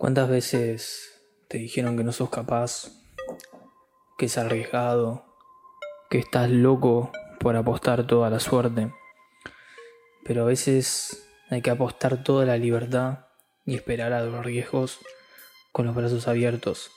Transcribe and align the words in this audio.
¿Cuántas 0.00 0.30
veces 0.30 1.20
te 1.46 1.58
dijeron 1.58 1.98
que 1.98 2.04
no 2.04 2.12
sos 2.12 2.30
capaz, 2.30 2.90
que 4.16 4.24
es 4.24 4.38
arriesgado, 4.38 5.26
que 6.08 6.16
estás 6.16 6.48
loco 6.48 7.12
por 7.38 7.54
apostar 7.54 8.06
toda 8.06 8.30
la 8.30 8.40
suerte? 8.40 8.90
Pero 10.24 10.40
a 10.40 10.46
veces 10.46 11.28
hay 11.50 11.60
que 11.60 11.68
apostar 11.68 12.24
toda 12.24 12.46
la 12.46 12.56
libertad 12.56 13.26
y 13.66 13.74
esperar 13.74 14.14
a 14.14 14.22
los 14.22 14.42
riesgos 14.42 15.00
con 15.70 15.84
los 15.84 15.94
brazos 15.94 16.28
abiertos. 16.28 16.90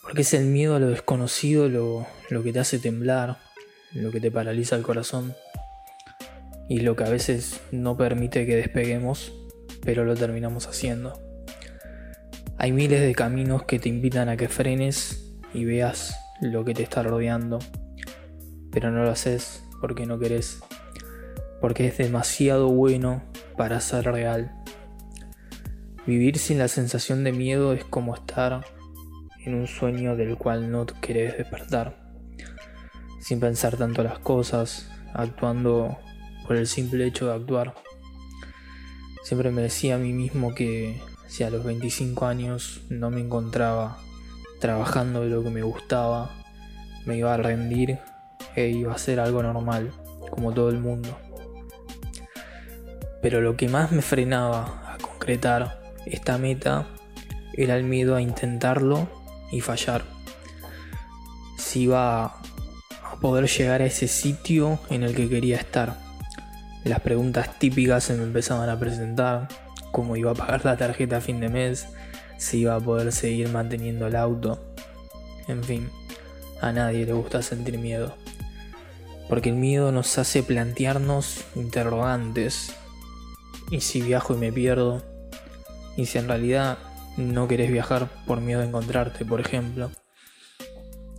Porque 0.00 0.22
es 0.22 0.32
el 0.32 0.46
miedo 0.46 0.76
a 0.76 0.78
lo 0.78 0.88
desconocido 0.88 1.68
lo, 1.68 2.06
lo 2.30 2.42
que 2.42 2.54
te 2.54 2.60
hace 2.60 2.78
temblar, 2.78 3.36
lo 3.92 4.10
que 4.10 4.20
te 4.20 4.30
paraliza 4.30 4.76
el 4.76 4.82
corazón 4.82 5.36
y 6.70 6.80
lo 6.80 6.96
que 6.96 7.04
a 7.04 7.10
veces 7.10 7.60
no 7.70 7.98
permite 7.98 8.46
que 8.46 8.56
despeguemos, 8.56 9.34
pero 9.84 10.06
lo 10.06 10.16
terminamos 10.16 10.66
haciendo. 10.66 11.31
Hay 12.62 12.70
miles 12.70 13.00
de 13.00 13.12
caminos 13.12 13.64
que 13.64 13.80
te 13.80 13.88
invitan 13.88 14.28
a 14.28 14.36
que 14.36 14.46
frenes 14.46 15.34
y 15.52 15.64
veas 15.64 16.16
lo 16.40 16.64
que 16.64 16.74
te 16.74 16.84
está 16.84 17.02
rodeando, 17.02 17.58
pero 18.70 18.92
no 18.92 19.02
lo 19.02 19.10
haces 19.10 19.64
porque 19.80 20.06
no 20.06 20.20
querés, 20.20 20.62
porque 21.60 21.88
es 21.88 21.98
demasiado 21.98 22.68
bueno 22.68 23.24
para 23.56 23.80
ser 23.80 24.04
real. 24.04 24.52
Vivir 26.06 26.38
sin 26.38 26.58
la 26.58 26.68
sensación 26.68 27.24
de 27.24 27.32
miedo 27.32 27.72
es 27.72 27.84
como 27.84 28.14
estar 28.14 28.64
en 29.44 29.54
un 29.56 29.66
sueño 29.66 30.14
del 30.14 30.38
cual 30.38 30.70
no 30.70 30.86
querés 30.86 31.36
despertar, 31.36 32.14
sin 33.18 33.40
pensar 33.40 33.76
tanto 33.76 34.04
las 34.04 34.20
cosas, 34.20 34.88
actuando 35.14 35.98
por 36.46 36.54
el 36.54 36.68
simple 36.68 37.08
hecho 37.08 37.26
de 37.26 37.34
actuar. 37.34 37.74
Siempre 39.24 39.50
me 39.50 39.62
decía 39.62 39.96
a 39.96 39.98
mí 39.98 40.12
mismo 40.12 40.54
que 40.54 41.00
si 41.32 41.44
a 41.44 41.50
los 41.50 41.64
25 41.64 42.26
años 42.26 42.82
no 42.90 43.08
me 43.08 43.22
encontraba 43.22 43.96
trabajando 44.60 45.22
de 45.22 45.30
lo 45.30 45.42
que 45.42 45.48
me 45.48 45.62
gustaba, 45.62 46.30
me 47.06 47.16
iba 47.16 47.32
a 47.32 47.38
rendir 47.38 48.00
e 48.54 48.68
iba 48.68 48.92
a 48.92 48.98
ser 48.98 49.18
algo 49.18 49.42
normal, 49.42 49.92
como 50.30 50.52
todo 50.52 50.68
el 50.68 50.78
mundo. 50.78 51.08
Pero 53.22 53.40
lo 53.40 53.56
que 53.56 53.70
más 53.70 53.92
me 53.92 54.02
frenaba 54.02 54.92
a 54.92 54.98
concretar 54.98 55.80
esta 56.04 56.36
meta 56.36 56.86
era 57.54 57.78
el 57.78 57.84
miedo 57.84 58.14
a 58.14 58.20
intentarlo 58.20 59.08
y 59.50 59.62
fallar. 59.62 60.04
Si 61.56 61.84
iba 61.84 62.24
a 62.24 62.42
poder 63.22 63.48
llegar 63.48 63.80
a 63.80 63.86
ese 63.86 64.06
sitio 64.06 64.78
en 64.90 65.02
el 65.02 65.14
que 65.14 65.30
quería 65.30 65.56
estar. 65.56 65.96
Las 66.84 67.00
preguntas 67.00 67.58
típicas 67.58 68.04
se 68.04 68.16
me 68.18 68.24
empezaban 68.24 68.68
a 68.68 68.78
presentar, 68.78 69.48
cómo 69.92 70.16
iba 70.16 70.32
a 70.32 70.34
pagar 70.34 70.64
la 70.64 70.76
tarjeta 70.76 71.18
a 71.18 71.20
fin 71.20 71.38
de 71.38 71.48
mes, 71.48 71.86
si 72.38 72.60
iba 72.60 72.74
a 72.74 72.80
poder 72.80 73.12
seguir 73.12 73.50
manteniendo 73.50 74.08
el 74.08 74.16
auto. 74.16 74.58
En 75.46 75.62
fin, 75.62 75.90
a 76.60 76.72
nadie 76.72 77.06
le 77.06 77.12
gusta 77.12 77.42
sentir 77.42 77.78
miedo. 77.78 78.16
Porque 79.28 79.50
el 79.50 79.56
miedo 79.56 79.92
nos 79.92 80.18
hace 80.18 80.42
plantearnos 80.42 81.44
interrogantes. 81.54 82.74
¿Y 83.70 83.80
si 83.80 84.02
viajo 84.02 84.34
y 84.34 84.38
me 84.38 84.52
pierdo? 84.52 85.02
¿Y 85.96 86.06
si 86.06 86.18
en 86.18 86.26
realidad 86.26 86.78
no 87.16 87.46
querés 87.46 87.70
viajar 87.70 88.08
por 88.26 88.40
miedo 88.40 88.62
a 88.62 88.64
encontrarte, 88.64 89.24
por 89.24 89.40
ejemplo? 89.40 89.90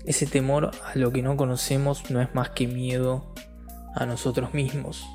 Ese 0.05 0.25
temor 0.25 0.71
a 0.83 0.97
lo 0.97 1.11
que 1.13 1.21
no 1.21 1.37
conocemos 1.37 2.09
no 2.11 2.21
es 2.21 2.35
más 2.35 2.49
que 2.49 2.67
miedo 2.67 3.33
a 3.95 4.05
nosotros 4.05 4.53
mismos 4.53 5.05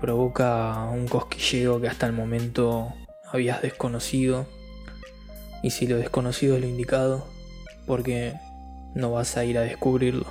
provoca 0.00 0.84
un 0.92 1.08
cosquilleo 1.08 1.80
que 1.80 1.88
hasta 1.88 2.06
el 2.06 2.12
momento 2.12 2.92
habías 3.30 3.62
desconocido. 3.62 4.46
Y 5.62 5.70
si 5.70 5.86
lo 5.86 5.96
desconocido 5.96 6.54
es 6.54 6.60
lo 6.60 6.68
indicado, 6.68 7.26
porque 7.86 8.34
no 8.94 9.12
vas 9.12 9.36
a 9.36 9.44
ir 9.44 9.58
a 9.58 9.62
descubrirlo. 9.62 10.26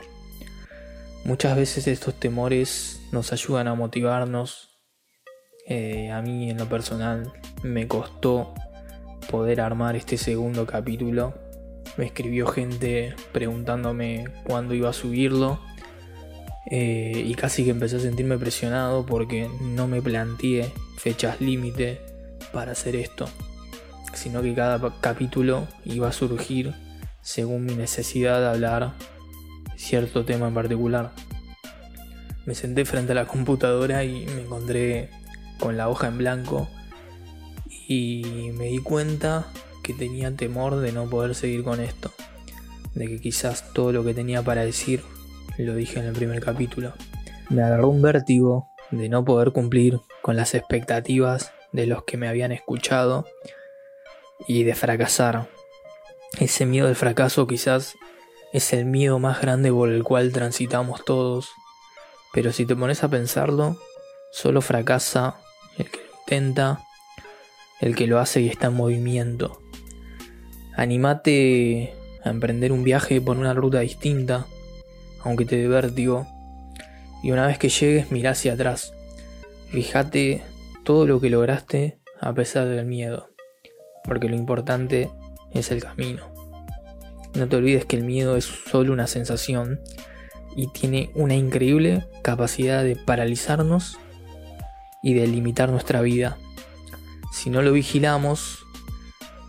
Muchas 1.26 1.58
veces 1.58 1.88
estos 1.88 2.14
temores 2.14 3.02
nos 3.12 3.34
ayudan 3.34 3.68
a 3.68 3.76
motivarnos. 3.76 4.70
Eh, 5.68 6.12
a 6.12 6.22
mí 6.22 6.50
en 6.50 6.58
lo 6.58 6.70
personal 6.70 7.34
me 7.62 7.88
costó 7.88 8.54
poder 9.30 9.60
armar 9.60 9.98
este 9.98 10.18
segundo 10.18 10.66
capítulo. 10.66 11.34
Me 11.98 12.06
escribió 12.06 12.48
gente 12.48 13.16
preguntándome 13.34 14.26
cuándo 14.46 14.74
iba 14.74 14.90
a 14.90 14.94
subirlo 14.94 15.60
eh, 16.70 17.24
y 17.26 17.34
casi 17.36 17.64
que 17.64 17.70
empecé 17.72 17.96
a 17.96 18.00
sentirme 18.00 18.38
presionado 18.38 19.06
porque 19.06 19.50
no 19.62 19.88
me 19.88 20.02
planteé 20.02 20.74
fechas 20.98 21.40
límite 21.40 22.02
para 22.52 22.74
hacer 22.74 22.98
esto, 22.98 23.30
sino 24.14 24.42
que 24.42 24.54
cada 24.54 25.00
capítulo 25.00 25.68
iba 25.86 26.10
a 26.10 26.12
surgir 26.12 26.74
según 27.22 27.66
mi 27.66 27.74
necesidad 27.74 28.42
de 28.42 28.48
hablar 28.48 28.94
cierto 29.78 30.26
tema 30.26 30.50
en 30.50 30.54
particular. 30.54 31.14
Me 32.46 32.54
senté 32.54 32.84
frente 32.84 33.14
a 33.14 33.16
la 33.16 33.28
computadora 33.28 34.04
y 34.04 34.26
me 34.26 34.42
encontré 34.42 35.10
con 35.60 35.78
la 35.78 35.88
hoja 35.88 36.08
en 36.08 36.18
blanco 36.18 36.70
y 37.88 38.52
me 38.56 38.66
di 38.66 38.80
cuenta 38.80 39.48
que 39.84 39.94
tenía 39.94 40.36
temor 40.36 40.82
de 40.82 40.92
no 40.92 41.10
poder 41.10 41.34
seguir 41.34 41.64
con 41.64 41.80
esto, 41.80 42.12
de 42.94 43.08
que 43.08 43.22
quizás 43.22 43.74
todo 43.74 43.94
lo 43.94 44.04
que 44.04 44.14
tenía 44.14 44.42
para 44.42 44.66
decir 44.66 45.02
lo 45.64 45.76
dije 45.76 46.00
en 46.00 46.06
el 46.06 46.14
primer 46.14 46.42
capítulo. 46.42 46.94
Me 47.50 47.64
agarró 47.64 47.90
un 47.90 48.02
vértigo 48.02 48.70
de 48.92 49.10
no 49.10 49.26
poder 49.26 49.52
cumplir 49.52 50.00
con 50.22 50.36
las 50.36 50.54
expectativas 50.54 51.52
de 51.72 51.88
los 51.88 52.04
que 52.04 52.18
me 52.18 52.28
habían 52.28 52.52
escuchado 52.52 53.26
y 54.48 54.64
de 54.64 54.76
fracasar. 54.76 55.48
Ese 56.40 56.66
miedo 56.66 56.88
del 56.88 56.96
fracaso 56.96 57.48
quizás 57.48 57.96
es 58.54 58.74
el 58.74 58.86
miedo 58.86 59.20
más 59.20 59.42
grande 59.42 59.72
por 59.72 59.90
el 59.90 60.04
cual 60.04 60.32
transitamos 60.32 61.04
todos, 61.06 61.50
pero 62.34 62.52
si 62.52 62.66
te 62.66 62.76
pones 62.76 63.04
a 63.04 63.10
pensarlo, 63.10 63.78
solo 64.32 64.62
fracasa 64.62 65.38
el 65.78 65.90
que 65.90 66.00
lo 66.00 66.20
intenta, 66.20 66.82
el 67.82 67.96
que 67.96 68.08
lo 68.08 68.20
hace 68.20 68.42
y 68.42 68.50
está 68.50 68.68
en 68.68 68.76
movimiento. 68.76 69.62
Animate 70.76 71.96
a 72.24 72.30
emprender 72.30 72.72
un 72.72 72.84
viaje 72.84 73.20
por 73.22 73.38
una 73.38 73.54
ruta 73.54 73.80
distinta, 73.80 74.46
aunque 75.24 75.46
te 75.46 75.58
dé. 75.58 76.26
Y 77.24 77.32
una 77.32 77.48
vez 77.48 77.58
que 77.58 77.70
llegues, 77.70 78.12
mira 78.12 78.32
hacia 78.32 78.54
atrás. 78.54 78.94
Fíjate 79.70 80.44
todo 80.84 81.06
lo 81.06 81.20
que 81.20 81.30
lograste 81.30 82.00
a 82.22 82.34
pesar 82.34 82.68
del 82.68 82.86
miedo, 82.86 83.30
porque 84.04 84.30
lo 84.30 84.36
importante 84.36 85.10
es 85.52 85.72
el 85.72 85.82
camino. 85.82 86.32
No 87.34 87.48
te 87.48 87.56
olvides 87.56 87.86
que 87.86 87.98
el 87.98 88.04
miedo 88.04 88.38
es 88.38 88.46
solo 88.46 88.94
una 88.94 89.08
sensación 89.08 89.80
y 90.56 90.68
tiene 90.68 91.12
una 91.14 91.36
increíble 91.36 92.08
capacidad 92.24 92.84
de 92.84 92.96
paralizarnos 92.96 94.00
y 95.04 95.14
de 95.14 95.28
limitar 95.28 95.70
nuestra 95.70 96.02
vida. 96.02 96.38
Si 97.32 97.50
no 97.50 97.62
lo 97.62 97.74
vigilamos, 97.74 98.66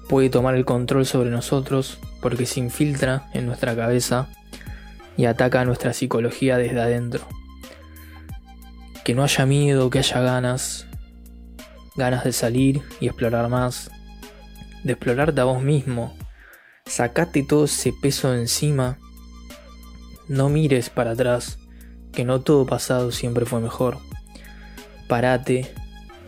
puede 0.08 0.28
tomar 0.28 0.54
el 0.54 0.64
control 0.64 1.06
sobre 1.06 1.30
nosotros 1.30 1.98
porque 2.20 2.46
se 2.46 2.60
infiltra 2.60 3.28
en 3.32 3.46
nuestra 3.46 3.74
cabeza 3.76 4.28
y 5.18 5.26
ataca 5.26 5.60
a 5.60 5.64
nuestra 5.64 5.92
psicología 5.92 6.56
desde 6.56 6.80
adentro. 6.80 7.26
Que 9.04 9.14
no 9.14 9.24
haya 9.24 9.44
miedo, 9.46 9.90
que 9.90 9.98
haya 9.98 10.20
ganas, 10.20 10.86
ganas 11.96 12.22
de 12.22 12.32
salir 12.32 12.82
y 13.00 13.08
explorar 13.08 13.48
más, 13.48 13.90
de 14.84 14.92
explorarte 14.92 15.40
a 15.40 15.44
vos 15.44 15.60
mismo, 15.60 16.16
sacate 16.86 17.42
todo 17.42 17.64
ese 17.64 17.92
peso 17.92 18.30
de 18.30 18.42
encima, 18.42 18.96
no 20.28 20.48
mires 20.48 20.88
para 20.88 21.10
atrás, 21.10 21.58
que 22.12 22.24
no 22.24 22.40
todo 22.40 22.64
pasado 22.64 23.10
siempre 23.10 23.44
fue 23.44 23.60
mejor. 23.60 23.98
Parate, 25.08 25.74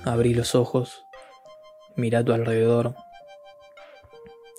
abrí 0.04 0.34
los 0.34 0.56
ojos, 0.56 1.04
mira 1.94 2.18
a 2.18 2.24
tu 2.24 2.32
alrededor, 2.32 2.96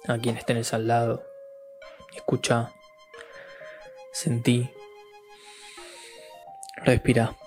a 0.08 0.18
quienes 0.20 0.46
tenés 0.46 0.74
al 0.74 0.88
lado, 0.88 1.26
escucha 2.16 2.72
Sentí. 4.12 4.70
Respira. 6.78 7.38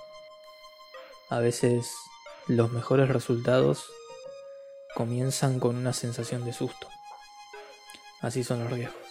A 1.29 1.39
veces 1.39 1.91
los 2.47 2.73
mejores 2.73 3.09
resultados 3.09 3.85
comienzan 4.95 5.61
con 5.61 5.77
una 5.77 5.93
sensación 5.93 6.45
de 6.45 6.53
susto. 6.53 6.89
Así 8.21 8.45
son 8.45 8.65
los 8.65 8.73
riesgos. 8.73 9.04